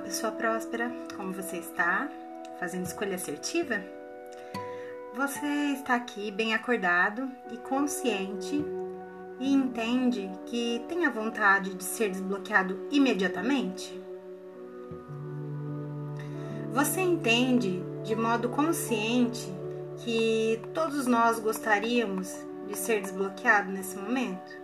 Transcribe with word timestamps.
pessoa 0.00 0.32
próspera, 0.32 0.90
como 1.16 1.32
você 1.32 1.58
está? 1.58 2.08
Fazendo 2.58 2.86
escolha 2.86 3.14
assertiva? 3.14 3.82
Você 5.14 5.72
está 5.74 5.94
aqui 5.94 6.30
bem 6.30 6.54
acordado 6.54 7.30
e 7.52 7.56
consciente 7.58 8.64
e 9.38 9.52
entende 9.52 10.30
que 10.46 10.84
tem 10.88 11.06
a 11.06 11.10
vontade 11.10 11.74
de 11.74 11.84
ser 11.84 12.10
desbloqueado 12.10 12.88
imediatamente? 12.90 14.00
Você 16.72 17.00
entende 17.00 17.82
de 18.04 18.14
modo 18.14 18.48
consciente 18.48 19.52
que 19.98 20.60
todos 20.72 21.06
nós 21.06 21.38
gostaríamos 21.38 22.34
de 22.66 22.76
ser 22.76 23.02
desbloqueado 23.02 23.70
nesse 23.70 23.96
momento? 23.96 24.60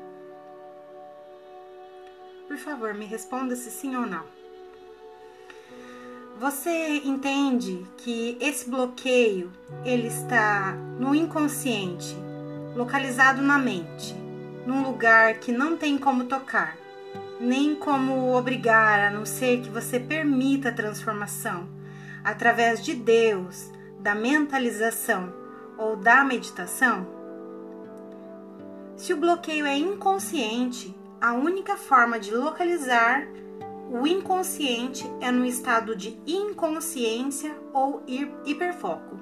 Por 2.46 2.56
favor, 2.56 2.94
me 2.94 3.04
responda 3.04 3.56
se 3.56 3.70
sim 3.70 3.96
ou 3.96 4.06
não. 4.06 4.45
Você 6.38 7.00
entende 7.02 7.86
que 7.96 8.36
esse 8.38 8.68
bloqueio 8.68 9.50
ele 9.86 10.08
está 10.08 10.72
no 11.00 11.14
inconsciente, 11.14 12.14
localizado 12.74 13.40
na 13.40 13.58
mente, 13.58 14.14
num 14.66 14.82
lugar 14.82 15.38
que 15.38 15.50
não 15.50 15.78
tem 15.78 15.96
como 15.96 16.24
tocar, 16.24 16.76
nem 17.40 17.74
como 17.74 18.36
obrigar, 18.36 19.00
a 19.00 19.10
não 19.10 19.24
ser 19.24 19.62
que 19.62 19.70
você 19.70 19.98
permita 19.98 20.68
a 20.68 20.74
transformação 20.74 21.66
através 22.22 22.84
de 22.84 22.92
Deus, 22.92 23.72
da 24.00 24.14
mentalização 24.14 25.32
ou 25.78 25.96
da 25.96 26.22
meditação? 26.22 27.06
Se 28.94 29.14
o 29.14 29.16
bloqueio 29.16 29.64
é 29.64 29.74
inconsciente, 29.74 30.94
a 31.18 31.32
única 31.32 31.78
forma 31.78 32.20
de 32.20 32.30
localizar 32.30 33.26
o 33.90 34.06
inconsciente 34.06 35.04
é 35.20 35.30
no 35.30 35.44
estado 35.44 35.94
de 35.94 36.18
inconsciência 36.26 37.54
ou 37.72 38.02
hiperfoco. 38.44 39.20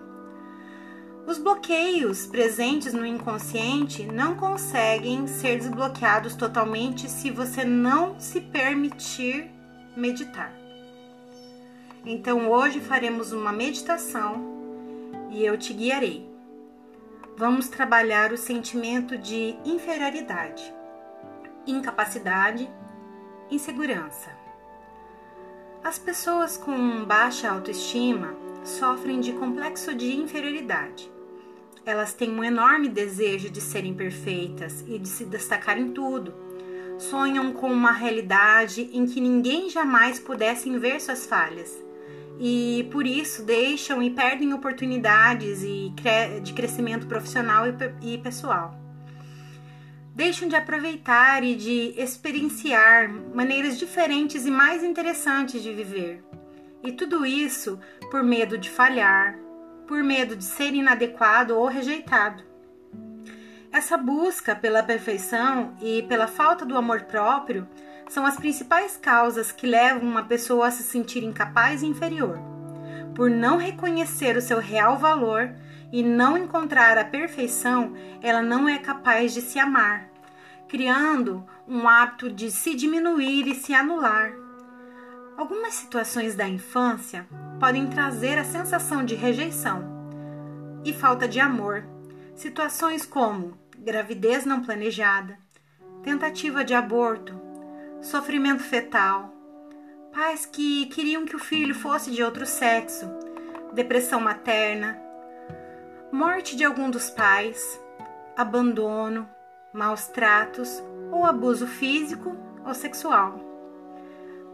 Os 1.26 1.38
bloqueios 1.38 2.26
presentes 2.26 2.92
no 2.92 3.06
inconsciente 3.06 4.04
não 4.04 4.34
conseguem 4.34 5.26
ser 5.26 5.58
desbloqueados 5.58 6.34
totalmente 6.34 7.08
se 7.08 7.30
você 7.30 7.64
não 7.64 8.18
se 8.20 8.40
permitir 8.40 9.50
meditar. 9.96 10.52
Então 12.04 12.50
hoje 12.50 12.80
faremos 12.80 13.32
uma 13.32 13.52
meditação 13.52 14.52
e 15.30 15.44
eu 15.44 15.56
te 15.56 15.72
guiarei. 15.72 16.28
Vamos 17.36 17.68
trabalhar 17.68 18.32
o 18.32 18.36
sentimento 18.36 19.16
de 19.16 19.56
inferioridade 19.64 20.74
incapacidade, 21.66 22.70
insegurança. 23.50 24.43
As 25.84 25.98
pessoas 25.98 26.56
com 26.56 27.04
baixa 27.04 27.50
autoestima 27.50 28.34
sofrem 28.64 29.20
de 29.20 29.34
complexo 29.34 29.94
de 29.94 30.16
inferioridade. 30.16 31.12
Elas 31.84 32.14
têm 32.14 32.30
um 32.30 32.42
enorme 32.42 32.88
desejo 32.88 33.50
de 33.50 33.60
serem 33.60 33.92
perfeitas 33.92 34.82
e 34.88 34.98
de 34.98 35.06
se 35.06 35.26
destacar 35.26 35.78
em 35.78 35.92
tudo. 35.92 36.32
Sonham 36.98 37.52
com 37.52 37.70
uma 37.70 37.92
realidade 37.92 38.88
em 38.94 39.04
que 39.04 39.20
ninguém 39.20 39.68
jamais 39.68 40.18
pudesse 40.18 40.70
ver 40.78 40.98
suas 41.02 41.26
falhas. 41.26 41.78
E 42.40 42.88
por 42.90 43.06
isso 43.06 43.42
deixam 43.42 44.02
e 44.02 44.08
perdem 44.08 44.54
oportunidades 44.54 45.60
de 45.60 46.52
crescimento 46.54 47.06
profissional 47.06 47.64
e 48.00 48.16
pessoal 48.16 48.83
deixam 50.14 50.48
de 50.48 50.54
aproveitar 50.54 51.42
e 51.42 51.56
de 51.56 51.94
experienciar 52.00 53.10
maneiras 53.34 53.76
diferentes 53.78 54.46
e 54.46 54.50
mais 54.50 54.84
interessantes 54.84 55.60
de 55.62 55.72
viver. 55.72 56.22
E 56.84 56.92
tudo 56.92 57.26
isso 57.26 57.80
por 58.10 58.22
medo 58.22 58.56
de 58.56 58.70
falhar, 58.70 59.36
por 59.88 60.02
medo 60.04 60.36
de 60.36 60.44
ser 60.44 60.72
inadequado 60.72 61.56
ou 61.56 61.66
rejeitado. 61.66 62.44
Essa 63.72 63.96
busca 63.96 64.54
pela 64.54 64.84
perfeição 64.84 65.74
e 65.82 66.02
pela 66.04 66.28
falta 66.28 66.64
do 66.64 66.76
amor 66.76 67.02
próprio 67.02 67.66
são 68.08 68.24
as 68.24 68.36
principais 68.36 68.96
causas 68.96 69.50
que 69.50 69.66
levam 69.66 70.08
uma 70.08 70.22
pessoa 70.22 70.68
a 70.68 70.70
se 70.70 70.84
sentir 70.84 71.24
incapaz 71.24 71.82
e 71.82 71.86
inferior. 71.86 72.38
Por 73.16 73.28
não 73.28 73.56
reconhecer 73.56 74.36
o 74.36 74.42
seu 74.42 74.60
real 74.60 74.96
valor 74.96 75.50
e 75.92 76.02
não 76.02 76.36
encontrar 76.36 76.98
a 76.98 77.04
perfeição, 77.04 77.94
ela 78.22 78.42
não 78.42 78.68
é 78.68 78.78
capaz 78.78 79.32
de 79.32 79.40
se 79.40 79.58
amar, 79.58 80.08
criando 80.68 81.44
um 81.66 81.88
hábito 81.88 82.30
de 82.30 82.50
se 82.50 82.74
diminuir 82.74 83.46
e 83.46 83.54
se 83.54 83.74
anular. 83.74 84.32
Algumas 85.36 85.74
situações 85.74 86.34
da 86.34 86.48
infância 86.48 87.26
podem 87.58 87.88
trazer 87.88 88.38
a 88.38 88.44
sensação 88.44 89.04
de 89.04 89.14
rejeição 89.14 89.82
e 90.84 90.92
falta 90.92 91.26
de 91.26 91.40
amor. 91.40 91.84
Situações 92.34 93.06
como 93.06 93.56
gravidez 93.78 94.44
não 94.44 94.62
planejada, 94.62 95.38
tentativa 96.02 96.64
de 96.64 96.74
aborto, 96.74 97.40
sofrimento 98.00 98.62
fetal, 98.62 99.34
pais 100.12 100.46
que 100.46 100.86
queriam 100.86 101.24
que 101.24 101.34
o 101.34 101.38
filho 101.38 101.74
fosse 101.74 102.10
de 102.10 102.22
outro 102.22 102.46
sexo, 102.46 103.06
depressão 103.72 104.20
materna, 104.20 104.98
morte 106.12 106.54
de 106.54 106.64
algum 106.64 106.90
dos 106.90 107.10
pais, 107.10 107.80
abandono, 108.36 109.28
maus 109.74 110.06
tratos 110.06 110.80
ou 111.10 111.26
abuso 111.26 111.66
físico 111.66 112.36
ou 112.64 112.72
sexual. 112.72 113.40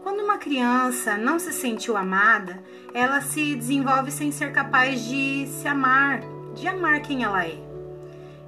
Quando 0.01 0.23
uma 0.23 0.39
criança 0.39 1.15
não 1.15 1.37
se 1.37 1.53
sentiu 1.53 1.95
amada, 1.95 2.63
ela 2.91 3.21
se 3.21 3.55
desenvolve 3.55 4.09
sem 4.09 4.31
ser 4.31 4.51
capaz 4.51 5.05
de 5.05 5.45
se 5.45 5.67
amar, 5.67 6.21
de 6.55 6.67
amar 6.67 7.01
quem 7.01 7.23
ela 7.23 7.45
é 7.45 7.55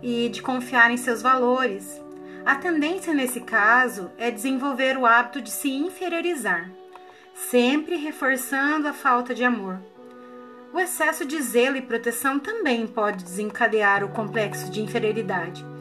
e 0.02 0.30
de 0.30 0.42
confiar 0.42 0.90
em 0.90 0.98
seus 0.98 1.22
valores. 1.22 2.02
A 2.44 2.56
tendência 2.56 3.14
nesse 3.14 3.42
caso 3.42 4.10
é 4.18 4.32
desenvolver 4.32 4.98
o 4.98 5.06
hábito 5.06 5.42
de 5.42 5.52
se 5.52 5.70
inferiorizar, 5.70 6.72
sempre 7.36 7.98
reforçando 7.98 8.88
a 8.88 8.94
falta 8.94 9.36
de 9.36 9.44
amor. 9.44 9.80
O 10.74 10.80
excesso 10.80 11.24
de 11.24 11.40
zelo 11.40 11.78
e 11.78 11.84
proteção 11.84 12.40
também 12.40 12.88
pode 12.88 13.24
desencadear 13.24 14.04
o 14.04 14.10
complexo 14.10 14.72
de 14.72 14.82
inferioridade 14.82 15.73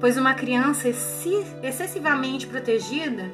pois 0.00 0.16
uma 0.16 0.34
criança 0.34 0.88
excessivamente 0.88 2.46
protegida, 2.46 3.30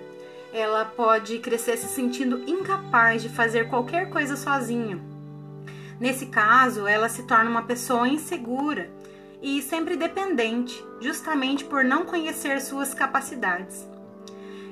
ela 0.52 0.84
pode 0.84 1.38
crescer 1.40 1.76
se 1.76 1.88
sentindo 1.88 2.42
incapaz 2.46 3.22
de 3.22 3.28
fazer 3.28 3.68
qualquer 3.68 4.08
coisa 4.08 4.36
sozinha. 4.36 4.98
Nesse 5.98 6.26
caso, 6.26 6.86
ela 6.86 7.08
se 7.08 7.24
torna 7.24 7.50
uma 7.50 7.62
pessoa 7.62 8.08
insegura 8.08 8.90
e 9.42 9.60
sempre 9.60 9.96
dependente, 9.96 10.82
justamente 11.00 11.64
por 11.64 11.84
não 11.84 12.04
conhecer 12.04 12.60
suas 12.60 12.94
capacidades. 12.94 13.86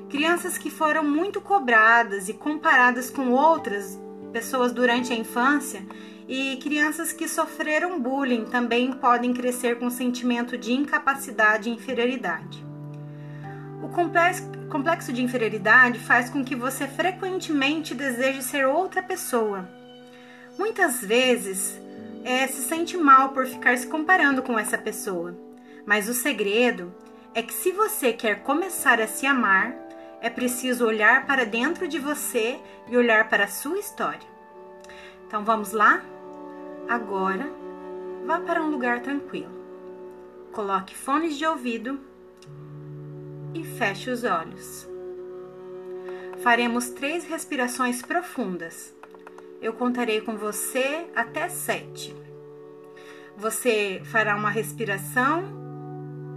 Crianças 0.09 0.57
que 0.57 0.69
foram 0.69 1.03
muito 1.03 1.41
cobradas 1.41 2.29
e 2.29 2.33
comparadas 2.33 3.09
com 3.09 3.31
outras 3.31 3.99
pessoas 4.33 4.73
durante 4.73 5.13
a 5.13 5.15
infância 5.15 5.85
e 6.27 6.57
crianças 6.57 7.13
que 7.13 7.27
sofreram 7.27 8.01
bullying 8.01 8.45
também 8.45 8.91
podem 8.91 9.33
crescer 9.33 9.77
com 9.77 9.89
sentimento 9.89 10.57
de 10.57 10.73
incapacidade 10.73 11.69
e 11.69 11.73
inferioridade. 11.73 12.65
O 13.83 13.89
complexo 14.69 15.13
de 15.13 15.21
inferioridade 15.21 15.99
faz 15.99 16.29
com 16.29 16.43
que 16.43 16.55
você 16.55 16.87
frequentemente 16.87 17.93
deseje 17.93 18.41
ser 18.41 18.65
outra 18.65 19.03
pessoa. 19.03 19.69
Muitas 20.57 21.01
vezes 21.01 21.79
é, 22.23 22.47
se 22.47 22.61
sente 22.63 22.97
mal 22.97 23.29
por 23.29 23.45
ficar 23.45 23.77
se 23.77 23.85
comparando 23.85 24.41
com 24.41 24.57
essa 24.57 24.77
pessoa, 24.77 25.37
mas 25.85 26.09
o 26.09 26.13
segredo 26.13 26.93
é 27.35 27.43
que 27.43 27.53
se 27.53 27.71
você 27.71 28.13
quer 28.13 28.41
começar 28.43 29.01
a 29.01 29.07
se 29.07 29.25
amar, 29.25 29.75
é 30.23 30.29
preciso 30.29 30.87
olhar 30.87 31.27
para 31.27 31.45
dentro 31.45 31.85
de 31.85 31.99
você 31.99 32.57
e 32.87 32.95
olhar 32.95 33.27
para 33.27 33.43
a 33.43 33.47
sua 33.49 33.77
história. 33.77 34.25
Então 35.27 35.43
vamos 35.43 35.73
lá? 35.73 36.01
Agora, 36.87 37.51
vá 38.25 38.39
para 38.39 38.63
um 38.63 38.71
lugar 38.71 39.01
tranquilo. 39.01 39.51
Coloque 40.53 40.95
fones 40.95 41.37
de 41.37 41.45
ouvido 41.45 41.99
e 43.53 43.65
feche 43.65 44.09
os 44.09 44.23
olhos. 44.23 44.87
Faremos 46.41 46.89
três 46.91 47.25
respirações 47.25 48.01
profundas. 48.01 48.95
Eu 49.61 49.73
contarei 49.73 50.21
com 50.21 50.37
você 50.37 51.05
até 51.13 51.49
sete. 51.49 52.15
Você 53.35 54.01
fará 54.05 54.37
uma 54.37 54.49
respiração 54.49 55.43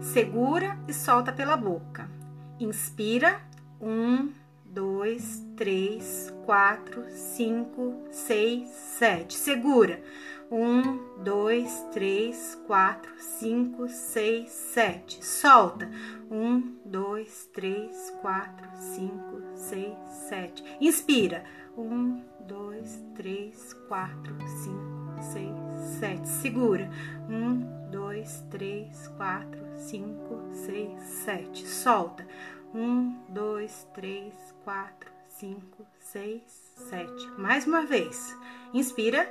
segura 0.00 0.76
e 0.88 0.92
solta 0.92 1.32
pela 1.32 1.56
boca. 1.56 2.10
Inspira, 2.58 3.40
um, 3.80 4.32
dois, 4.64 5.42
três, 5.56 6.32
quatro, 6.44 7.04
cinco, 7.10 7.94
seis, 8.10 8.68
sete. 8.68 9.34
Segura. 9.34 10.02
Um, 10.50 11.22
dois, 11.24 11.84
três, 11.92 12.56
quatro, 12.66 13.10
cinco, 13.18 13.88
seis, 13.88 14.50
sete. 14.50 15.24
Solta. 15.24 15.90
Um, 16.30 16.76
dois, 16.84 17.48
três, 17.52 18.10
quatro, 18.20 18.68
cinco, 18.76 19.42
seis, 19.54 19.96
sete. 20.28 20.62
Inspira. 20.80 21.42
Um, 21.76 22.22
dois, 22.46 23.02
três, 23.16 23.72
quatro, 23.88 24.36
cinco, 24.62 25.22
seis, 25.32 25.98
sete. 25.98 26.28
Segura. 26.28 26.90
Um, 27.28 27.90
dois, 27.90 28.44
três, 28.50 29.08
quatro, 29.16 29.60
cinco, 29.76 30.42
seis, 30.52 31.02
sete. 31.24 31.66
Solta. 31.66 32.26
Um, 32.74 33.15
dois, 33.36 33.86
três, 33.92 34.32
quatro, 34.64 35.10
cinco, 35.28 35.86
seis, 35.98 36.40
sete. 36.88 37.26
Mais 37.36 37.66
uma 37.66 37.84
vez. 37.84 38.34
Inspira. 38.72 39.30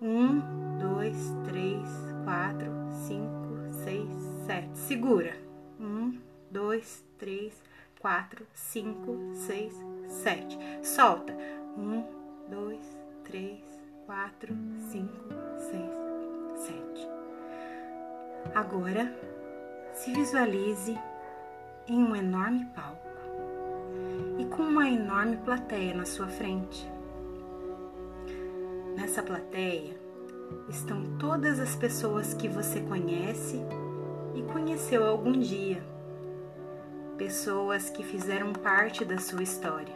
Um, 0.00 0.38
dois, 0.78 1.16
três, 1.44 1.82
quatro, 2.24 2.70
cinco, 3.08 3.58
seis, 3.82 4.08
sete. 4.46 4.78
Segura. 4.78 5.36
Um, 5.80 6.16
dois, 6.48 7.04
três, 7.18 7.52
quatro, 7.98 8.46
cinco, 8.54 9.18
seis, 9.34 9.74
sete. 10.06 10.56
Solta. 10.84 11.36
Um, 11.76 12.04
dois, 12.48 12.86
três, 13.24 13.64
quatro, 14.06 14.54
cinco, 14.92 15.24
seis, 15.58 16.66
sete. 16.66 17.08
Agora, 18.54 19.12
se 19.92 20.12
visualize 20.12 20.96
em 21.88 22.00
um 22.00 22.14
enorme 22.14 22.64
palco 22.66 22.99
e 24.40 24.46
com 24.46 24.62
uma 24.62 24.88
enorme 24.88 25.36
plateia 25.36 25.94
na 25.94 26.06
sua 26.06 26.26
frente. 26.26 26.90
Nessa 28.96 29.22
plateia 29.22 29.94
estão 30.66 31.04
todas 31.18 31.60
as 31.60 31.76
pessoas 31.76 32.32
que 32.32 32.48
você 32.48 32.80
conhece 32.80 33.60
e 34.34 34.42
conheceu 34.50 35.06
algum 35.06 35.32
dia, 35.32 35.84
pessoas 37.18 37.90
que 37.90 38.02
fizeram 38.02 38.54
parte 38.54 39.04
da 39.04 39.18
sua 39.18 39.42
história. 39.42 39.94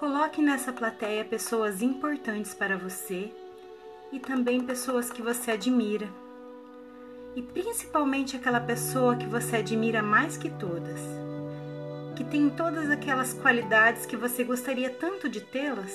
Coloque 0.00 0.42
nessa 0.42 0.72
plateia 0.72 1.24
pessoas 1.24 1.82
importantes 1.82 2.52
para 2.52 2.76
você 2.76 3.32
e 4.10 4.18
também 4.18 4.60
pessoas 4.60 5.08
que 5.08 5.22
você 5.22 5.52
admira. 5.52 6.08
E 7.36 7.42
principalmente 7.42 8.36
aquela 8.36 8.60
pessoa 8.60 9.14
que 9.14 9.26
você 9.26 9.58
admira 9.58 10.02
mais 10.02 10.36
que 10.36 10.50
todas, 10.50 11.00
que 12.18 12.24
tem 12.24 12.50
todas 12.50 12.90
aquelas 12.90 13.32
qualidades 13.32 14.04
que 14.04 14.16
você 14.16 14.42
gostaria 14.42 14.90
tanto 14.90 15.28
de 15.28 15.40
tê-las. 15.40 15.94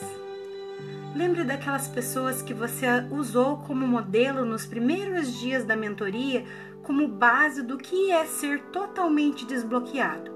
Lembre 1.14 1.44
daquelas 1.44 1.90
pessoas 1.90 2.42
que 2.42 2.54
você 2.54 2.86
usou 3.12 3.58
como 3.58 3.86
modelo 3.86 4.46
nos 4.46 4.66
primeiros 4.66 5.38
dias 5.38 5.66
da 5.66 5.76
mentoria, 5.76 6.46
como 6.82 7.10
base 7.10 7.62
do 7.62 7.78
que 7.78 8.10
é 8.10 8.24
ser 8.24 8.62
totalmente 8.68 9.46
desbloqueado, 9.46 10.32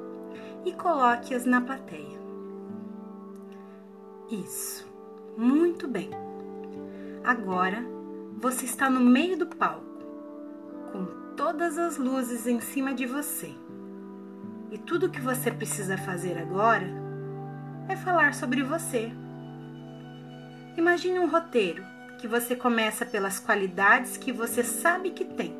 e 0.65 0.73
coloque-as 0.73 1.45
na 1.45 1.61
plateia. 1.61 2.19
Isso, 4.29 4.85
muito 5.37 5.87
bem. 5.87 6.09
Agora 7.23 7.81
você 8.37 8.65
está 8.65 8.89
no 8.89 8.99
meio 8.99 9.37
do 9.37 9.47
palco, 9.47 10.03
com 10.91 11.05
todas 11.37 11.77
as 11.77 11.95
luzes 11.95 12.45
em 12.45 12.59
cima 12.59 12.93
de 12.93 13.05
você. 13.05 13.55
E 14.71 14.77
tudo 14.77 15.05
o 15.07 15.09
que 15.09 15.21
você 15.21 15.51
precisa 15.51 15.97
fazer 15.97 16.37
agora 16.37 16.87
é 17.87 17.95
falar 17.95 18.33
sobre 18.33 18.61
você 18.63 19.11
Imagine 20.77 21.17
um 21.17 21.27
roteiro 21.27 21.83
que 22.19 22.27
você 22.27 22.55
começa 22.55 23.03
pelas 23.03 23.39
qualidades 23.39 24.15
que 24.15 24.31
você 24.31 24.63
sabe 24.63 25.09
que 25.09 25.25
tem. 25.25 25.57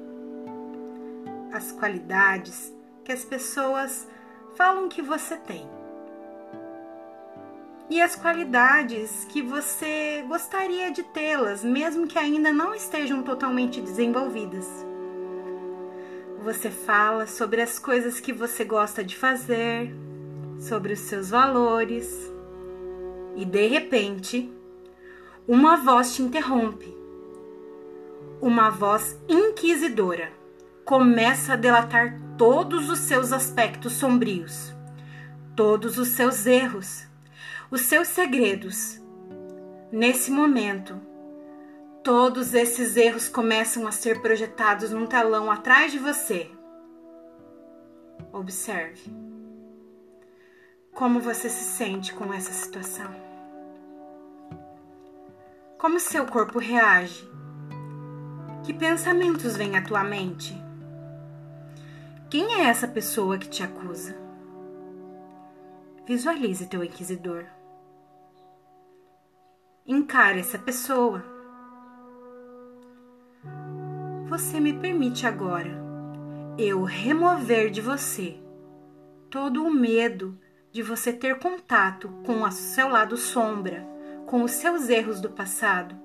As 1.51 1.71
qualidades 1.71 2.71
que 3.03 3.11
as 3.11 3.25
pessoas 3.25 4.07
falam 4.55 4.87
que 4.87 5.01
você 5.01 5.35
tem. 5.35 5.67
E 7.89 7.99
as 7.99 8.15
qualidades 8.15 9.25
que 9.25 9.41
você 9.41 10.23
gostaria 10.27 10.91
de 10.91 11.01
tê-las, 11.01 11.63
mesmo 11.63 12.05
que 12.05 12.19
ainda 12.19 12.53
não 12.53 12.75
estejam 12.75 13.23
totalmente 13.23 13.81
desenvolvidas. 13.81 14.67
Você 16.47 16.71
fala 16.71 17.27
sobre 17.27 17.61
as 17.61 17.77
coisas 17.77 18.21
que 18.21 18.31
você 18.31 18.63
gosta 18.63 19.03
de 19.03 19.17
fazer, 19.17 19.93
sobre 20.57 20.93
os 20.93 20.99
seus 20.99 21.29
valores, 21.29 22.09
e 23.35 23.43
de 23.43 23.67
repente 23.67 24.49
uma 25.45 25.75
voz 25.75 26.15
te 26.15 26.21
interrompe. 26.21 26.95
Uma 28.39 28.69
voz 28.69 29.19
inquisidora 29.27 30.31
começa 30.85 31.51
a 31.51 31.57
delatar 31.57 32.17
todos 32.37 32.89
os 32.89 32.99
seus 32.99 33.33
aspectos 33.33 33.91
sombrios, 33.91 34.73
todos 35.53 35.97
os 35.97 36.07
seus 36.07 36.45
erros, 36.45 37.05
os 37.69 37.81
seus 37.81 38.07
segredos. 38.07 39.01
Nesse 39.91 40.31
momento, 40.31 40.97
todos 42.07 42.53
esses 42.53 42.95
erros 42.95 43.27
começam 43.27 43.85
a 43.85 43.91
ser 43.91 44.21
projetados 44.21 44.91
num 44.91 45.05
telão 45.05 45.51
atrás 45.51 45.91
de 45.91 45.99
você. 45.99 46.49
Observe 48.31 49.13
como 50.93 51.19
você 51.19 51.49
se 51.49 51.65
sente 51.65 52.13
com 52.13 52.33
essa 52.33 52.53
situação. 52.53 53.13
Como 55.77 55.99
seu 55.99 56.25
corpo 56.25 56.59
reage? 56.59 57.29
Que 58.63 58.73
pensamentos 58.73 59.57
vêm 59.57 59.75
à 59.75 59.83
tua 59.83 60.01
mente? 60.01 60.55
Quem 62.29 62.61
é 62.61 62.69
essa 62.69 62.87
pessoa 62.87 63.37
que 63.37 63.49
te 63.49 63.63
acusa? 63.63 64.15
Visualize 66.05 66.67
teu 66.67 66.85
inquisidor. 66.85 67.43
Encare 69.85 70.39
essa 70.39 70.57
pessoa. 70.57 71.35
Você 74.29 74.59
me 74.59 74.73
permite 74.73 75.25
agora 75.25 75.71
eu 76.57 76.83
remover 76.83 77.69
de 77.69 77.79
você 77.79 78.37
todo 79.29 79.63
o 79.63 79.73
medo 79.73 80.37
de 80.69 80.83
você 80.83 81.13
ter 81.13 81.39
contato 81.39 82.09
com 82.25 82.41
o 82.41 82.51
seu 82.51 82.89
lado 82.89 83.15
sombra 83.15 83.87
com 84.25 84.43
os 84.43 84.51
seus 84.51 84.89
erros 84.89 85.21
do 85.21 85.29
passado 85.29 85.95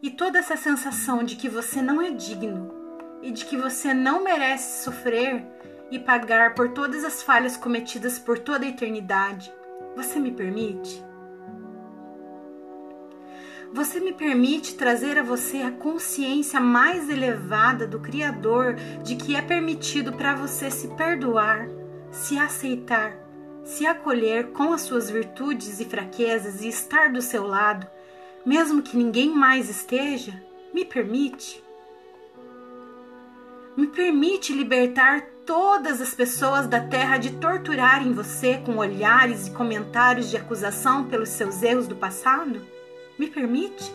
e 0.00 0.10
toda 0.10 0.38
essa 0.38 0.56
sensação 0.56 1.22
de 1.22 1.36
que 1.36 1.46
você 1.46 1.82
não 1.82 2.00
é 2.00 2.10
digno 2.10 2.72
e 3.20 3.30
de 3.30 3.44
que 3.44 3.56
você 3.56 3.92
não 3.92 4.24
merece 4.24 4.84
sofrer 4.84 5.44
e 5.90 5.98
pagar 5.98 6.54
por 6.54 6.70
todas 6.70 7.04
as 7.04 7.22
falhas 7.22 7.54
cometidas 7.54 8.18
por 8.18 8.38
toda 8.38 8.64
a 8.64 8.68
eternidade. 8.70 9.52
Você 9.94 10.18
me 10.18 10.32
permite? 10.32 11.04
Você 13.72 14.00
me 14.00 14.12
permite 14.12 14.74
trazer 14.74 15.18
a 15.18 15.22
você 15.22 15.58
a 15.58 15.70
consciência 15.70 16.60
mais 16.60 17.08
elevada 17.08 17.86
do 17.86 17.98
Criador 17.98 18.74
de 19.02 19.16
que 19.16 19.34
é 19.34 19.42
permitido 19.42 20.12
para 20.12 20.34
você 20.34 20.70
se 20.70 20.88
perdoar, 20.88 21.68
se 22.10 22.38
aceitar 22.38 23.22
se 23.64 23.86
acolher 23.86 24.48
com 24.48 24.72
as 24.72 24.82
suas 24.82 25.08
virtudes 25.08 25.80
e 25.80 25.84
fraquezas 25.84 26.62
e 26.62 26.68
estar 26.68 27.12
do 27.12 27.22
seu 27.22 27.46
lado, 27.46 27.86
mesmo 28.44 28.82
que 28.82 28.96
ninguém 28.96 29.30
mais 29.30 29.68
esteja, 29.68 30.32
me 30.74 30.84
permite? 30.84 31.62
Me 33.76 33.86
permite 33.86 34.52
libertar 34.52 35.22
todas 35.46 36.00
as 36.00 36.14
pessoas 36.14 36.66
da 36.66 36.80
terra 36.80 37.16
de 37.16 37.32
torturarem 37.32 38.12
você 38.12 38.58
com 38.58 38.76
olhares 38.76 39.46
e 39.46 39.52
comentários 39.52 40.28
de 40.30 40.36
acusação 40.36 41.04
pelos 41.04 41.30
seus 41.30 41.62
erros 41.62 41.86
do 41.86 41.96
passado? 41.96 42.60
Me 43.18 43.28
permite? 43.28 43.92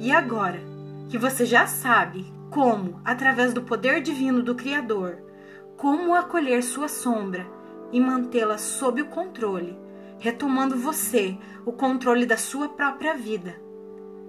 E 0.00 0.10
agora 0.10 0.60
que 1.08 1.18
você 1.18 1.44
já 1.44 1.66
sabe 1.66 2.32
como, 2.50 3.00
através 3.04 3.54
do 3.54 3.62
poder 3.62 4.00
divino 4.00 4.42
do 4.42 4.54
Criador, 4.54 5.18
como 5.76 6.14
acolher 6.14 6.62
sua 6.62 6.88
sombra 6.88 7.46
e 7.92 8.00
mantê-la 8.00 8.58
sob 8.58 9.02
o 9.02 9.06
controle, 9.06 9.78
retomando 10.18 10.76
você 10.76 11.38
o 11.64 11.72
controle 11.72 12.26
da 12.26 12.36
sua 12.36 12.68
própria 12.68 13.14
vida. 13.14 13.54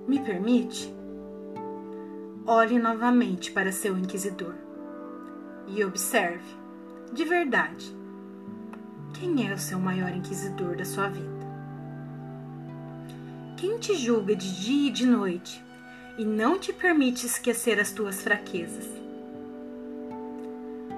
Me 0.07 0.19
permite? 0.19 0.93
Olhe 2.45 2.79
novamente 2.79 3.51
para 3.51 3.71
seu 3.71 3.97
inquisidor 3.97 4.55
e 5.67 5.83
observe, 5.83 6.55
de 7.13 7.23
verdade, 7.23 7.95
quem 9.13 9.49
é 9.49 9.53
o 9.53 9.59
seu 9.59 9.79
maior 9.79 10.09
inquisidor 10.09 10.75
da 10.75 10.85
sua 10.85 11.07
vida. 11.07 11.40
Quem 13.61 13.77
te 13.77 13.93
julga 13.93 14.35
de 14.35 14.59
dia 14.59 14.87
e 14.87 14.91
de 14.91 15.05
noite 15.05 15.63
e 16.17 16.25
não 16.25 16.57
te 16.57 16.73
permite 16.73 17.27
esquecer 17.27 17.79
as 17.79 17.91
tuas 17.91 18.23
fraquezas? 18.23 18.89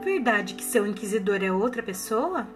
Verdade 0.01 0.53
que 0.53 0.63
seu 0.63 0.88
inquisidor 0.88 1.43
é 1.43 1.51
outra 1.51 1.84
pessoa? 1.84 2.48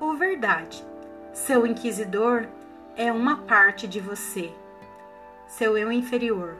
ou 0.00 0.16
verdade. 0.16 0.84
Seu 1.32 1.64
inquisidor 1.64 2.48
é 2.96 3.12
uma 3.12 3.36
parte 3.36 3.86
de 3.86 4.00
você, 4.00 4.50
seu 5.46 5.78
eu 5.78 5.92
inferior, 5.92 6.56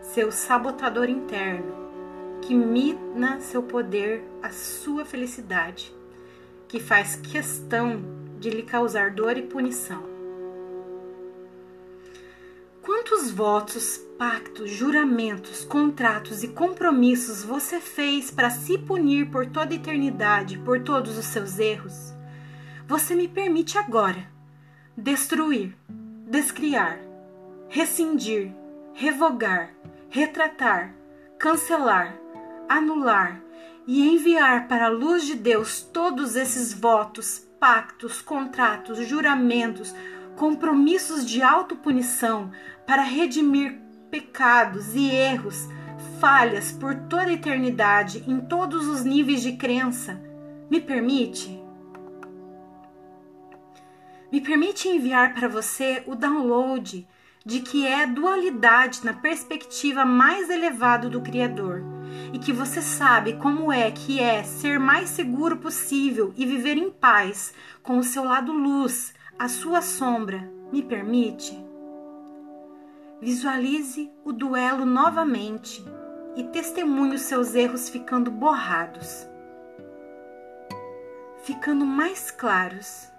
seu 0.00 0.32
sabotador 0.32 1.10
interno, 1.10 2.40
que 2.40 2.54
mina 2.54 3.40
seu 3.40 3.62
poder, 3.62 4.24
a 4.42 4.48
sua 4.48 5.04
felicidade, 5.04 5.94
que 6.66 6.80
faz 6.80 7.14
questão 7.14 8.02
de 8.38 8.48
lhe 8.48 8.62
causar 8.62 9.10
dor 9.10 9.36
e 9.36 9.42
punição. 9.42 10.15
Quantos 12.86 13.32
votos, 13.32 13.98
pactos, 14.16 14.70
juramentos, 14.70 15.64
contratos 15.64 16.44
e 16.44 16.48
compromissos 16.48 17.42
você 17.42 17.80
fez 17.80 18.30
para 18.30 18.48
se 18.48 18.78
punir 18.78 19.28
por 19.28 19.44
toda 19.44 19.72
a 19.72 19.76
eternidade 19.76 20.56
por 20.58 20.80
todos 20.80 21.18
os 21.18 21.24
seus 21.24 21.58
erros? 21.58 22.14
Você 22.86 23.16
me 23.16 23.26
permite 23.26 23.76
agora 23.76 24.30
destruir, 24.96 25.76
descriar, 26.30 27.00
rescindir, 27.68 28.52
revogar, 28.94 29.74
retratar, 30.08 30.94
cancelar, 31.40 32.16
anular 32.68 33.42
e 33.84 34.08
enviar 34.08 34.68
para 34.68 34.86
a 34.86 34.90
luz 34.90 35.26
de 35.26 35.34
Deus 35.34 35.80
todos 35.80 36.36
esses 36.36 36.72
votos, 36.72 37.44
pactos, 37.58 38.22
contratos, 38.22 39.04
juramentos, 39.08 39.92
compromissos 40.36 41.26
de 41.26 41.42
autopunição 41.42 42.52
para 42.86 43.02
redimir 43.02 43.78
pecados 44.10 44.94
e 44.94 45.10
erros, 45.10 45.68
falhas 46.20 46.72
por 46.72 46.94
toda 46.94 47.24
a 47.24 47.32
eternidade 47.32 48.24
em 48.26 48.40
todos 48.40 48.86
os 48.86 49.04
níveis 49.04 49.42
de 49.42 49.52
crença. 49.52 50.20
Me 50.70 50.80
permite? 50.80 51.60
Me 54.30 54.40
permite 54.40 54.88
enviar 54.88 55.34
para 55.34 55.48
você 55.48 56.02
o 56.06 56.14
download 56.14 57.06
de 57.44 57.60
que 57.60 57.86
é 57.86 58.06
dualidade 58.06 59.04
na 59.04 59.12
perspectiva 59.12 60.04
mais 60.04 60.50
elevada 60.50 61.08
do 61.08 61.20
Criador 61.20 61.82
e 62.32 62.38
que 62.38 62.52
você 62.52 62.82
sabe 62.82 63.34
como 63.34 63.72
é 63.72 63.90
que 63.90 64.18
é 64.18 64.42
ser 64.42 64.80
mais 64.80 65.10
seguro 65.10 65.58
possível 65.58 66.32
e 66.36 66.44
viver 66.44 66.76
em 66.76 66.90
paz 66.90 67.54
com 67.82 67.98
o 67.98 68.02
seu 68.02 68.24
lado 68.24 68.52
luz, 68.52 69.14
a 69.38 69.48
sua 69.48 69.80
sombra, 69.80 70.50
me 70.72 70.82
permite? 70.82 71.65
Visualize 73.20 74.12
o 74.24 74.32
duelo 74.32 74.84
novamente 74.84 75.84
e 76.36 76.44
testemunhe 76.44 77.16
os 77.16 77.22
seus 77.22 77.54
erros 77.54 77.88
ficando 77.88 78.30
borrados, 78.30 79.28
ficando 81.42 81.84
mais 81.84 82.30
claros, 82.30 83.10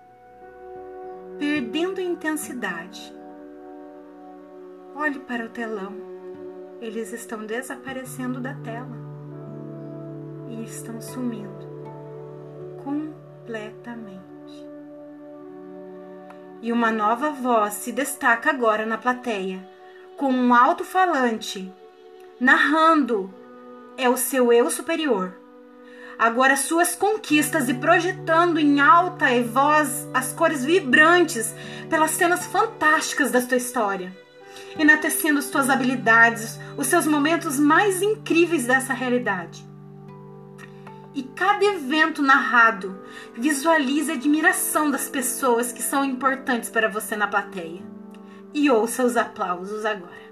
perdendo 1.39 2.00
intensidade 2.00 3.18
Olhe 5.00 5.20
para 5.20 5.46
o 5.46 5.50
telão. 5.50 5.94
Eles 6.82 7.13
estão 7.13 7.46
desaparecendo 7.46 8.42
da 8.42 8.56
tela 8.56 8.98
e 10.50 10.63
estão 10.63 11.00
sumindo 11.00 11.68
completamente. 12.84 14.25
E 16.60 16.72
uma 16.72 16.92
nova 16.92 17.30
voz 17.30 17.75
se 17.75 17.92
destaca 17.92 18.50
agora 18.50 18.88
na 18.88 18.98
plateia, 18.98 19.63
com 20.17 20.31
um 20.31 20.53
alto-falante, 20.53 21.71
narrando: 22.39 23.33
é 23.97 24.09
o 24.09 24.17
seu 24.17 24.51
eu 24.51 24.69
superior. 24.69 25.33
Agora 26.19 26.57
suas 26.57 26.95
conquistas 26.95 27.69
e 27.69 27.75
projetando 27.75 28.59
em 28.59 28.81
alta 28.81 29.27
voz 29.43 30.07
as 30.13 30.33
cores 30.33 30.65
vibrantes 30.65 31.53
pelas 31.89 32.12
cenas 32.12 32.47
fantásticas 32.47 33.29
da 33.31 33.39
sua 33.39 33.57
história 33.57 34.12
enatecendo 34.77 35.39
as 35.39 35.50
tuas 35.50 35.69
habilidades, 35.69 36.59
os 36.77 36.88
seus 36.88 37.07
momentos 37.07 37.59
mais 37.59 38.01
incríveis 38.01 38.65
dessa 38.65 38.93
realidade. 38.93 39.65
E 41.13 41.24
cada 41.24 41.65
evento 41.65 42.21
narrado 42.21 43.00
visualize 43.36 44.12
a 44.12 44.15
admiração 44.15 44.91
das 44.91 45.09
pessoas 45.09 45.71
que 45.71 45.81
são 45.81 46.05
importantes 46.05 46.69
para 46.69 46.88
você 46.88 47.15
na 47.15 47.27
plateia. 47.27 47.97
E 48.54 48.70
ouça 48.70 49.04
os 49.04 49.18
aplausos 49.18 49.86
agora. 49.86 50.27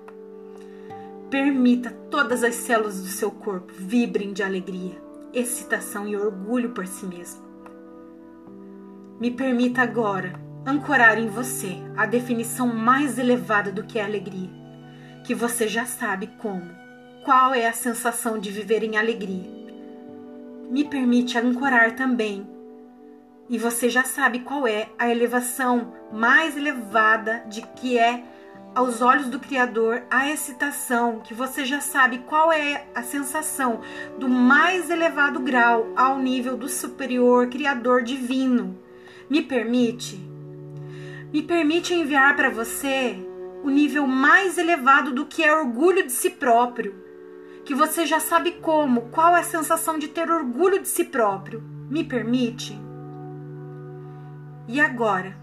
Permita 1.29 1.91
todas 2.09 2.43
as 2.43 2.55
células 2.55 3.01
do 3.01 3.07
seu 3.07 3.29
corpo 3.29 3.73
vibrem 3.77 4.31
de 4.31 4.41
alegria, 4.41 5.01
excitação 5.33 6.07
e 6.07 6.15
orgulho 6.15 6.69
por 6.69 6.87
si 6.87 7.05
mesmo. 7.05 7.43
Me 9.19 9.31
permita 9.31 9.81
agora 9.81 10.33
ancorar 10.65 11.17
em 11.17 11.27
você 11.27 11.77
a 11.95 12.05
definição 12.05 12.67
mais 12.67 13.19
elevada 13.19 13.71
do 13.71 13.83
que 13.83 13.99
é 13.99 14.03
alegria, 14.03 14.49
que 15.23 15.35
você 15.35 15.67
já 15.67 15.85
sabe 15.85 16.27
como, 16.39 16.69
qual 17.23 17.53
é 17.53 17.67
a 17.67 17.73
sensação 17.73 18.39
de 18.39 18.51
viver 18.51 18.83
em 18.83 18.97
alegria. 18.97 19.53
Me 20.69 20.83
permite 20.83 21.37
ancorar 21.37 21.95
também, 21.95 22.47
e 23.49 23.57
você 23.57 23.89
já 23.89 24.03
sabe 24.03 24.39
qual 24.39 24.67
é 24.67 24.89
a 24.97 25.09
elevação 25.09 25.93
mais 26.11 26.57
elevada 26.57 27.43
de 27.47 27.61
que 27.61 27.97
é 27.97 28.23
aos 28.73 29.01
olhos 29.01 29.27
do 29.27 29.39
Criador 29.39 30.03
a 30.09 30.29
excitação, 30.29 31.21
que 31.21 31.33
você 31.33 31.63
já 31.63 31.79
sabe 31.79 32.19
qual 32.19 32.51
é 32.51 32.85
a 32.93 33.03
sensação 33.03 33.81
do 34.19 34.27
mais 34.27 34.89
elevado 34.89 35.39
grau 35.39 35.93
ao 35.95 36.19
nível 36.19 36.57
do 36.57 36.67
superior 36.67 37.47
Criador 37.47 38.03
divino. 38.03 38.77
Me 39.29 39.41
permite 39.41 40.35
me 41.35 41.41
permite 41.41 41.93
enviar 41.93 42.33
para 42.37 42.49
você 42.49 43.17
o 43.61 43.69
nível 43.69 44.07
mais 44.07 44.57
elevado 44.57 45.11
do 45.11 45.25
que 45.25 45.43
é 45.43 45.53
orgulho 45.53 46.05
de 46.05 46.13
si 46.13 46.29
próprio. 46.29 46.95
Que 47.65 47.75
você 47.75 48.05
já 48.05 48.21
sabe 48.21 48.53
como, 48.61 49.09
qual 49.09 49.35
é 49.35 49.41
a 49.41 49.43
sensação 49.43 49.99
de 49.99 50.07
ter 50.07 50.31
orgulho 50.31 50.79
de 50.79 50.87
si 50.87 51.03
próprio. 51.03 51.61
Me 51.89 52.05
permite? 52.05 52.79
E 54.67 54.81
agora, 54.81 55.37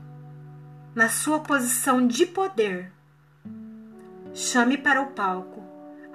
na 0.97 1.09
sua 1.09 1.39
posição 1.39 2.05
de 2.05 2.27
poder, 2.27 2.93
chame 4.35 4.77
para 4.77 5.01
o 5.01 5.13
palco 5.13 5.63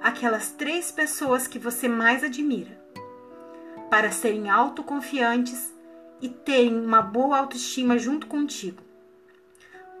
aquelas 0.02 0.50
três 0.50 0.92
pessoas 0.92 1.46
que 1.46 1.58
você 1.58 1.88
mais 1.88 2.22
admira, 2.22 2.78
para 3.88 4.10
serem 4.10 4.50
autoconfiantes 4.50 5.74
e 6.20 6.28
terem 6.28 6.78
uma 6.78 7.00
boa 7.00 7.38
autoestima 7.38 7.98
junto 7.98 8.26
contigo. 8.26 8.82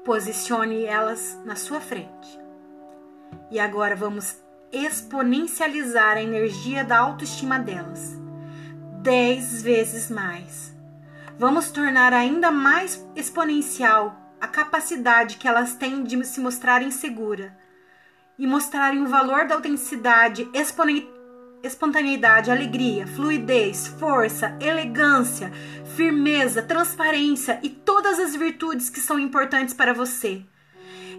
Posicione 0.04 0.84
elas 0.84 1.38
na 1.46 1.56
sua 1.56 1.80
frente. 1.80 2.38
E 3.50 3.58
agora 3.58 3.96
vamos 3.96 4.36
exponencializar 4.70 6.18
a 6.18 6.22
energia 6.22 6.84
da 6.84 6.98
autoestima 6.98 7.58
delas. 7.58 8.18
Dez 9.00 9.62
vezes 9.62 10.10
mais. 10.10 10.77
Vamos 11.38 11.70
tornar 11.70 12.12
ainda 12.12 12.50
mais 12.50 13.06
exponencial 13.14 14.34
a 14.40 14.48
capacidade 14.48 15.36
que 15.36 15.46
elas 15.46 15.76
têm 15.76 16.02
de 16.02 16.24
se 16.24 16.40
mostrarem 16.40 16.90
segura 16.90 17.56
e 18.36 18.44
mostrarem 18.44 19.02
o 19.02 19.06
valor 19.06 19.46
da 19.46 19.54
autenticidade 19.54 20.48
espontaneidade, 21.62 22.50
alegria, 22.50 23.06
fluidez, 23.06 23.86
força, 23.86 24.56
elegância, 24.60 25.52
firmeza, 25.96 26.60
transparência 26.60 27.60
e 27.62 27.68
todas 27.68 28.18
as 28.18 28.34
virtudes 28.34 28.90
que 28.90 29.00
são 29.00 29.16
importantes 29.16 29.74
para 29.74 29.94
você. 29.94 30.42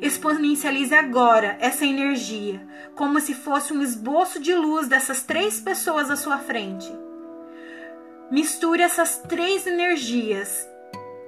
Exponencialize 0.02 0.94
agora 0.94 1.58
essa 1.62 1.86
energia, 1.86 2.62
como 2.94 3.22
se 3.22 3.34
fosse 3.34 3.72
um 3.72 3.82
esboço 3.82 4.38
de 4.38 4.54
luz 4.54 4.90
dessas 4.90 5.24
três 5.24 5.62
pessoas 5.62 6.12
à 6.12 6.18
sua 6.18 6.40
frente. 6.40 6.92
Misture 8.32 8.82
essas 8.82 9.18
três 9.18 9.66
energias 9.66 10.70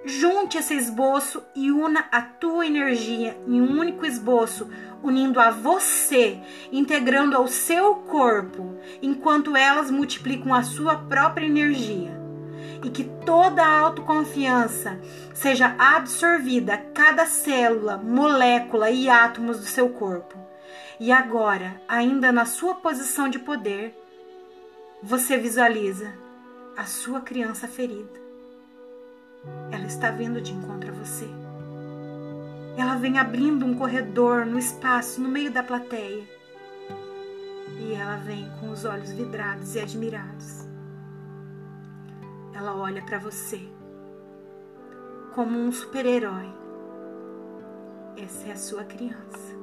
Junte 0.03 0.58
esse 0.58 0.74
esboço 0.74 1.43
e 1.53 1.72
una 1.72 2.08
a 2.12 2.24
tua 2.24 2.65
energia 2.65 3.39
em 3.48 3.62
um 3.62 3.79
único 3.79 4.03
esboço, 4.03 4.67
unindo 5.03 5.39
a 5.39 5.51
você, 5.51 6.39
integrando 6.72 7.38
ao 7.38 7.48
seu 7.48 7.96
corpo, 7.96 8.79
enquanto 9.00 9.55
elas 9.55 9.91
multiplicam 9.91 10.55
a 10.55 10.63
sua 10.63 10.96
própria 10.96 11.46
energia. 11.46 12.20
E 12.84 12.89
que 12.89 13.03
toda 13.03 13.63
a 13.63 13.79
autoconfiança 13.79 15.00
seja 15.36 15.75
absorvida 15.77 16.79
cada 16.96 17.27
célula, 17.27 17.98
molécula 17.98 18.89
e 18.89 19.08
átomos 19.08 19.60
do 19.60 19.65
seu 19.65 19.89
corpo. 19.89 20.36
E 21.00 21.12
agora, 21.12 21.79
ainda 21.88 22.31
na 22.31 22.46
sua 22.46 22.74
posição 22.74 23.29
de 23.29 23.38
poder, 23.38 23.96
você 25.03 25.38
visualiza 25.38 26.12
a 26.77 26.85
sua 26.85 27.21
criança 27.21 27.67
ferida 27.67 28.21
ela 29.71 29.85
está 29.85 30.11
vindo 30.11 30.39
de 30.41 30.53
encontro 30.53 30.89
a 30.89 30.93
você. 30.93 31.27
Ela 32.77 32.95
vem 32.95 33.17
abrindo 33.17 33.65
um 33.65 33.75
corredor 33.75 34.45
no 34.45 34.57
espaço, 34.57 35.19
no 35.21 35.29
meio 35.29 35.51
da 35.51 35.63
plateia. 35.63 36.23
E 37.79 37.93
ela 37.93 38.17
vem 38.17 38.49
com 38.59 38.69
os 38.69 38.85
olhos 38.85 39.11
vidrados 39.11 39.75
e 39.75 39.79
admirados. 39.79 40.67
Ela 42.53 42.75
olha 42.75 43.03
para 43.03 43.17
você 43.17 43.67
como 45.33 45.57
um 45.57 45.71
super-herói. 45.71 46.53
Essa 48.17 48.49
é 48.49 48.51
a 48.51 48.57
sua 48.57 48.83
criança. 48.83 49.59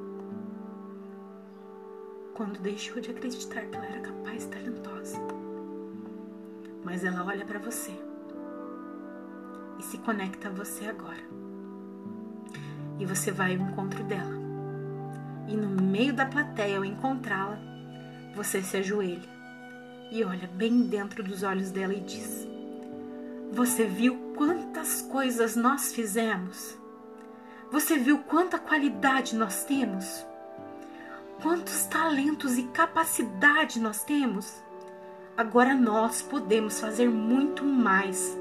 Quando 2.33 2.59
deixou 2.59 2.99
de 2.99 3.11
acreditar 3.11 3.61
que 3.61 3.75
ela 3.75 3.85
era 3.85 4.01
capaz 4.01 4.45
talentosa. 4.45 5.38
Mas 6.89 7.03
ela 7.03 7.23
olha 7.23 7.45
para 7.45 7.59
você 7.59 7.93
e 9.77 9.83
se 9.83 9.99
conecta 9.99 10.47
a 10.47 10.51
você 10.51 10.85
agora. 10.85 11.21
E 12.97 13.05
você 13.05 13.31
vai 13.31 13.55
ao 13.55 13.61
encontro 13.61 14.03
dela. 14.05 14.33
E 15.47 15.55
no 15.55 15.69
meio 15.69 16.13
da 16.13 16.25
plateia, 16.25 16.77
ao 16.77 16.83
encontrá-la, 16.83 17.59
você 18.35 18.63
se 18.63 18.77
ajoelha 18.77 19.29
e 20.11 20.23
olha 20.23 20.47
bem 20.47 20.87
dentro 20.87 21.21
dos 21.21 21.43
olhos 21.43 21.69
dela 21.69 21.93
e 21.93 22.01
diz: 22.01 22.47
Você 23.51 23.85
viu 23.85 24.33
quantas 24.35 25.03
coisas 25.03 25.55
nós 25.55 25.93
fizemos? 25.93 26.75
Você 27.71 27.99
viu 27.99 28.17
quanta 28.23 28.57
qualidade 28.57 29.35
nós 29.35 29.63
temos? 29.63 30.25
Quantos 31.39 31.85
talentos 31.85 32.57
e 32.57 32.63
capacidade 32.63 33.79
nós 33.79 34.03
temos? 34.03 34.67
Agora 35.39 35.73
nós 35.73 36.21
podemos 36.21 36.81
fazer 36.81 37.07
muito 37.07 37.63
mais 37.63 38.37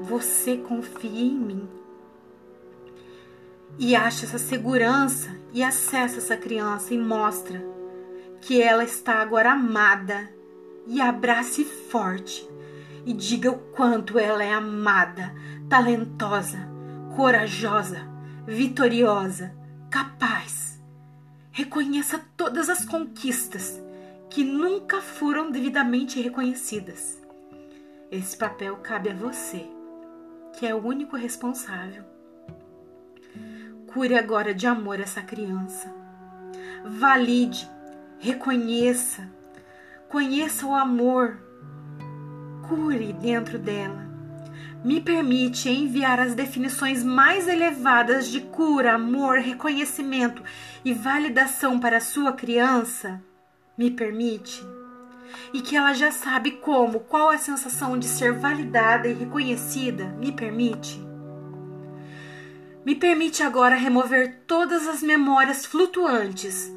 você 0.00 0.56
confia 0.56 1.24
em 1.24 1.34
mim. 1.34 1.68
E 3.76 3.96
acha 3.96 4.26
essa 4.26 4.38
segurança 4.38 5.36
e 5.52 5.60
acessa 5.60 6.18
essa 6.18 6.36
criança 6.36 6.94
e 6.94 6.98
mostra 6.98 7.60
que 8.40 8.62
ela 8.62 8.84
está 8.84 9.14
agora 9.14 9.54
amada. 9.54 10.30
E 10.86 11.00
abrace 11.00 11.64
forte 11.64 12.48
e 13.04 13.12
diga 13.12 13.50
o 13.50 13.58
quanto 13.72 14.16
ela 14.16 14.44
é 14.44 14.52
amada, 14.52 15.34
talentosa, 15.68 16.60
corajosa, 17.16 18.06
vitoriosa, 18.46 19.52
capaz. 19.90 20.80
Reconheça 21.50 22.24
todas 22.36 22.70
as 22.70 22.84
conquistas 22.84 23.84
que 24.30 24.44
nunca 24.44 25.00
foram 25.00 25.50
devidamente 25.50 26.20
reconhecidas. 26.20 27.20
Esse 28.10 28.36
papel 28.36 28.76
cabe 28.76 29.10
a 29.10 29.14
você 29.14 29.66
que 30.56 30.66
é 30.66 30.74
o 30.74 30.84
único 30.84 31.16
responsável. 31.16 32.02
Cure 33.86 34.14
agora 34.16 34.54
de 34.54 34.66
amor 34.66 34.98
essa 35.00 35.20
criança. 35.20 35.94
Valide, 36.84 37.68
reconheça, 38.18 39.30
conheça 40.08 40.66
o 40.66 40.74
amor. 40.74 41.38
Cure 42.68 43.12
dentro 43.12 43.58
dela. 43.58 44.06
Me 44.82 45.00
permite 45.00 45.68
enviar 45.68 46.20
as 46.20 46.34
definições 46.34 47.02
mais 47.02 47.48
elevadas 47.48 48.28
de 48.28 48.40
cura, 48.40 48.94
amor, 48.94 49.38
reconhecimento 49.38 50.42
e 50.84 50.94
validação 50.94 51.78
para 51.78 51.98
a 51.98 52.00
sua 52.00 52.32
criança? 52.32 53.22
Me 53.76 53.90
permite? 53.90 54.64
e 55.52 55.60
que 55.60 55.76
ela 55.76 55.92
já 55.92 56.10
sabe 56.10 56.52
como, 56.52 57.00
qual 57.00 57.30
a 57.30 57.38
sensação 57.38 57.98
de 57.98 58.06
ser 58.06 58.32
validada 58.32 59.08
e 59.08 59.12
reconhecida, 59.12 60.04
me 60.18 60.32
permite? 60.32 61.04
Me 62.84 62.94
permite 62.94 63.42
agora 63.42 63.74
remover 63.74 64.42
todas 64.46 64.86
as 64.86 65.02
memórias 65.02 65.66
flutuantes, 65.66 66.72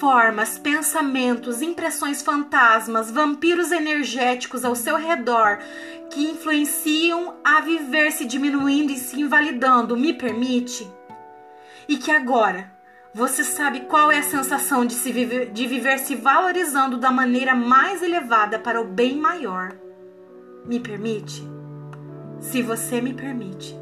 formas, 0.00 0.58
pensamentos, 0.58 1.62
impressões 1.62 2.22
fantasmas, 2.22 3.10
vampiros 3.10 3.70
energéticos 3.70 4.64
ao 4.64 4.74
seu 4.74 4.96
redor 4.96 5.58
que 6.10 6.24
influenciam 6.24 7.36
a 7.44 7.60
viver 7.60 8.10
se 8.10 8.24
diminuindo 8.24 8.92
e 8.92 8.98
se 8.98 9.20
invalidando, 9.20 9.96
me 9.96 10.12
permite? 10.12 10.90
E 11.86 11.96
que 11.98 12.10
agora 12.10 12.73
você 13.14 13.44
sabe 13.44 13.82
qual 13.82 14.10
é 14.10 14.18
a 14.18 14.24
sensação 14.24 14.84
de, 14.84 14.94
se 14.94 15.12
viver, 15.12 15.52
de 15.52 15.68
viver 15.68 16.00
se 16.00 16.16
valorizando 16.16 16.98
da 16.98 17.12
maneira 17.12 17.54
mais 17.54 18.02
elevada 18.02 18.58
para 18.58 18.80
o 18.80 18.84
bem 18.84 19.16
maior? 19.16 19.72
Me 20.64 20.80
permite? 20.80 21.46
Se 22.40 22.60
você 22.60 23.00
me 23.00 23.14
permite, 23.14 23.78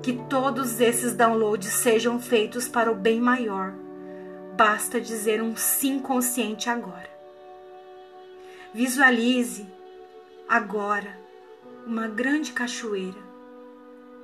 que 0.00 0.12
todos 0.12 0.80
esses 0.80 1.14
downloads 1.14 1.68
sejam 1.72 2.20
feitos 2.20 2.68
para 2.68 2.92
o 2.92 2.94
bem 2.94 3.20
maior, 3.20 3.74
basta 4.56 5.00
dizer 5.00 5.42
um 5.42 5.56
sim 5.56 5.98
consciente 5.98 6.70
agora. 6.70 7.10
Visualize 8.72 9.66
agora 10.48 11.18
uma 11.84 12.06
grande 12.06 12.52
cachoeira 12.52 13.18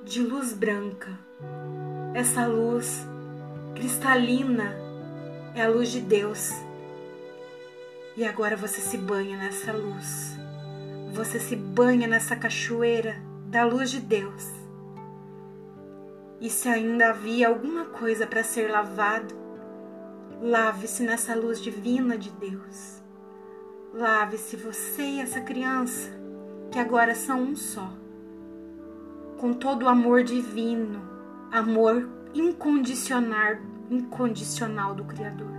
de 0.05 0.23
luz 0.23 0.53
branca. 0.53 1.19
Essa 2.13 2.47
luz 2.47 3.05
cristalina, 3.77 4.75
é 5.53 5.61
a 5.61 5.69
luz 5.69 5.91
de 5.91 6.01
Deus. 6.01 6.51
E 8.15 8.25
agora 8.25 8.57
você 8.57 8.81
se 8.81 8.97
banha 8.97 9.37
nessa 9.37 9.71
luz. 9.71 10.35
Você 11.13 11.39
se 11.39 11.55
banha 11.55 12.07
nessa 12.07 12.35
cachoeira 12.35 13.21
da 13.45 13.63
luz 13.65 13.91
de 13.91 13.99
Deus. 13.99 14.51
E 16.41 16.49
se 16.49 16.67
ainda 16.67 17.09
havia 17.09 17.49
alguma 17.49 17.85
coisa 17.85 18.25
para 18.25 18.43
ser 18.43 18.67
lavado, 18.67 19.35
lave-se 20.41 21.03
nessa 21.03 21.35
luz 21.35 21.61
divina 21.61 22.17
de 22.17 22.31
Deus. 22.31 23.03
Lave-se 23.93 24.55
você 24.55 25.03
e 25.03 25.21
essa 25.21 25.41
criança, 25.41 26.09
que 26.71 26.79
agora 26.79 27.13
são 27.13 27.41
um 27.41 27.55
só. 27.55 27.93
Com 29.37 29.53
todo 29.53 29.83
o 29.83 29.87
amor 29.87 30.23
divino, 30.23 30.99
amor 31.51 32.16
incondicional, 32.41 33.57
incondicional 33.89 34.95
do 34.95 35.03
Criador. 35.03 35.51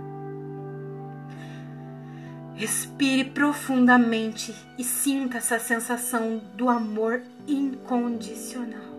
Respire 2.55 3.25
profundamente 3.25 4.53
e 4.77 4.83
sinta 4.83 5.37
essa 5.37 5.59
sensação 5.59 6.39
do 6.55 6.69
amor 6.69 7.21
incondicional. 7.47 8.89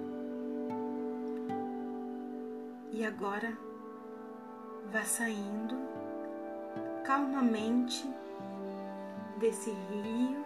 E 2.92 3.04
agora 3.04 3.52
vá 4.92 5.02
saindo 5.02 5.76
calmamente 7.04 8.08
desse 9.38 9.70
rio, 9.70 10.44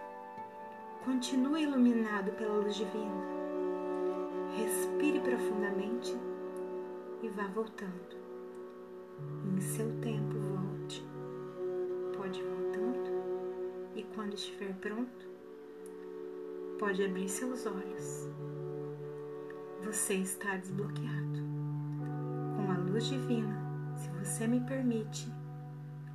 continue 1.03 1.63
iluminado 1.63 2.31
pela 2.31 2.55
luz 2.55 2.75
divina. 2.75 3.23
Respire 4.57 5.19
profundamente 5.19 6.17
e 7.21 7.29
vá 7.29 7.47
voltando. 7.47 8.15
Em 9.45 9.61
seu 9.61 9.91
tempo, 10.01 10.37
volte. 10.37 11.03
Pode 12.17 12.39
ir 12.39 12.43
voltando 12.43 13.95
e 13.95 14.03
quando 14.15 14.33
estiver 14.33 14.73
pronto, 14.75 15.27
pode 16.77 17.03
abrir 17.03 17.29
seus 17.29 17.65
olhos. 17.65 18.27
Você 19.83 20.15
está 20.15 20.57
desbloqueado. 20.57 21.45
Com 22.55 22.71
a 22.71 22.77
luz 22.77 23.05
divina, 23.05 23.55
se 23.95 24.09
você 24.09 24.47
me 24.47 24.59
permite, 24.61 25.31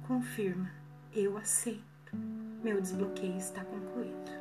confirma: 0.06 0.70
eu 1.14 1.36
aceito. 1.36 2.16
Meu 2.62 2.80
desbloqueio 2.80 3.36
está 3.36 3.64
concluído. 3.64 4.39